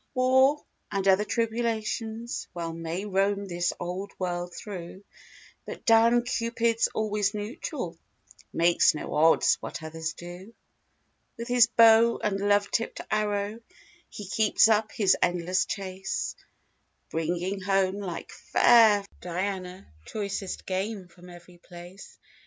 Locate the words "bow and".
11.67-12.39